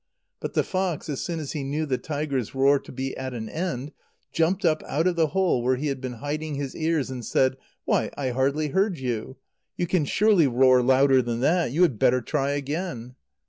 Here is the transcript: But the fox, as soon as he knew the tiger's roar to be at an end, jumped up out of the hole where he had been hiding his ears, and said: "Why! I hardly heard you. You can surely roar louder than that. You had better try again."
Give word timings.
But 0.39 0.55
the 0.55 0.63
fox, 0.63 1.09
as 1.09 1.21
soon 1.21 1.39
as 1.39 1.51
he 1.51 1.63
knew 1.63 1.85
the 1.85 1.99
tiger's 1.99 2.55
roar 2.55 2.79
to 2.79 2.91
be 2.91 3.15
at 3.15 3.35
an 3.35 3.47
end, 3.47 3.91
jumped 4.31 4.65
up 4.65 4.81
out 4.87 5.05
of 5.05 5.15
the 5.15 5.27
hole 5.27 5.61
where 5.61 5.75
he 5.75 5.89
had 5.89 6.01
been 6.01 6.13
hiding 6.13 6.55
his 6.55 6.75
ears, 6.75 7.11
and 7.11 7.23
said: 7.23 7.55
"Why! 7.85 8.09
I 8.17 8.31
hardly 8.31 8.69
heard 8.69 8.97
you. 8.97 9.37
You 9.77 9.85
can 9.85 10.05
surely 10.05 10.47
roar 10.47 10.81
louder 10.81 11.21
than 11.21 11.41
that. 11.41 11.71
You 11.71 11.83
had 11.83 11.99
better 11.99 12.19
try 12.19 12.53
again." 12.53 13.13